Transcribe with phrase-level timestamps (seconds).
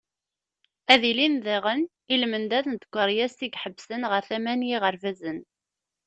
[0.93, 1.81] Ad ilin diɣen
[2.13, 5.39] i lmendad n tkeryas i iḥebbsen ɣer tama n yiɣerbazen.